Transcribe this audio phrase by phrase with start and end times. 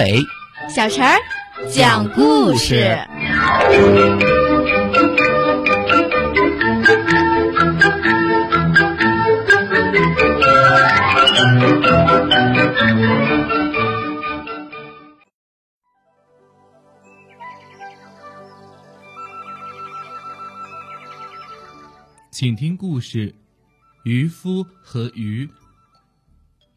[0.00, 0.24] 阿伟，
[0.74, 1.18] 小陈儿
[1.70, 2.96] 讲故事。
[22.32, 23.34] 请听故事：
[24.04, 25.46] 渔夫和鱼。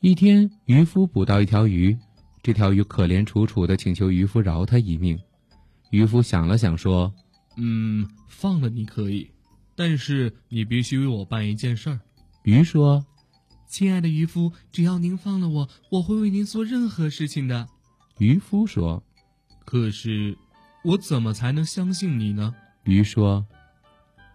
[0.01, 1.97] 一天，渔夫捕到一条鱼，
[2.43, 5.17] 这条鱼可怜楚楚的请求渔夫饶他一命。
[5.91, 7.13] 渔夫想了想，说
[7.55, 9.31] ：“嗯，放了你可以，
[9.77, 11.99] 但是你必须为我办一件事儿。”
[12.43, 13.05] 鱼说
[13.65, 17.65] ：“亲爱的渔夫，只要您放了我，我会为您做任何事情的。”
[18.19, 19.01] 渔夫说
[19.63, 20.37] ：“可是，
[20.83, 23.47] 我怎么才能相信你呢？”鱼说：“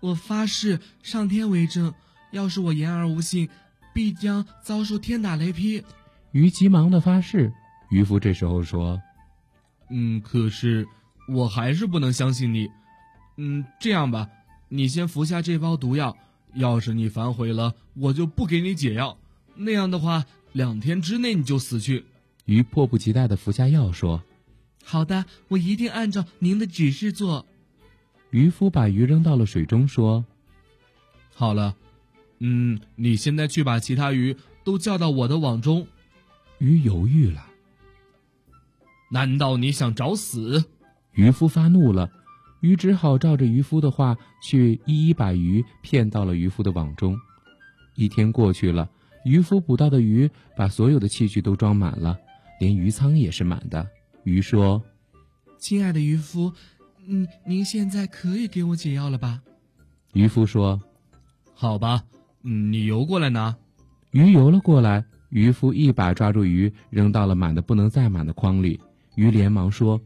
[0.00, 1.92] 我发誓，上天为证，
[2.32, 3.48] 要是我言而无信。”
[3.94, 5.82] 必将遭受天打雷劈。
[6.30, 7.52] 鱼急忙的发誓。
[7.90, 9.00] 渔夫这时候说
[9.90, 10.86] ：“嗯，可是
[11.28, 12.68] 我还是不能相信你。
[13.36, 14.28] 嗯，这样吧，
[14.68, 16.16] 你先服下这包毒药。
[16.54, 19.18] 要是你反悔了，我就不给你解药。
[19.54, 22.04] 那样的话，两天之内你就死去。”
[22.46, 24.22] 鱼迫不及待的服下药，说
[24.84, 27.46] ：“好的，我一定按照您的指示做。”
[28.30, 30.24] 渔夫把鱼扔到了水中，说
[31.34, 31.76] ：“好了。”
[32.40, 35.88] 嗯，你现在去把其他鱼都叫到我的网中。
[36.58, 37.47] 鱼犹豫了。
[39.10, 40.64] 难道你想找死？
[41.12, 42.10] 渔夫发怒了。
[42.60, 47.16] 鱼只好照着渔夫的话去，一一把鱼骗到了渔夫的网中。
[47.94, 48.90] 一天过去了，
[49.24, 52.18] 渔夫捕到的鱼把所有的器具都装满了，
[52.58, 53.86] 连鱼仓也是满的。
[54.24, 54.82] 鱼说
[55.58, 56.52] ：“亲爱的渔夫，
[57.06, 59.40] 嗯，您现在可以给我解药了吧？”
[60.14, 60.80] 渔夫说
[61.54, 62.02] ：“好吧。”
[62.42, 63.56] 嗯，你游过来拿。
[64.10, 68.80] 鱼游了过来，渔夫一把抓住鱼，扔到了满的不能再满的筐里。
[69.18, 70.00] 鱼连忙说：“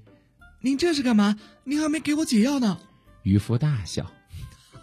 [0.63, 1.37] 您这是干嘛？
[1.65, 2.81] 您还没给我解药呢。”
[3.25, 4.11] 渔夫大笑：“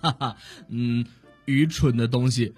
[0.02, 1.04] 哈哈，嗯，
[1.46, 2.54] 愚蠢的东西，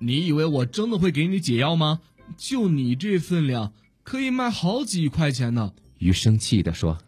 [0.00, 2.02] 你以为我真的会给你解药吗？
[2.36, 6.98] 就你这分量，可以卖好几块钱呢。”鱼生气地说：“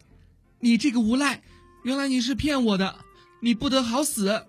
[0.61, 1.43] 你这个无赖，
[1.83, 2.95] 原来你是骗我的，
[3.43, 4.47] 你不得好死！”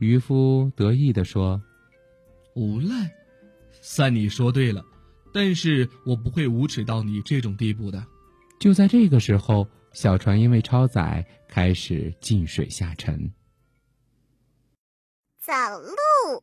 [0.00, 1.62] 渔夫得意地说。
[2.56, 3.12] 无赖，
[3.80, 4.84] 算你说对了，
[5.32, 8.04] 但是我不会无耻到你这种地步的。
[8.58, 13.32] 就在这个时候，小船因为超载开始进水下沉。
[15.40, 16.42] 走路。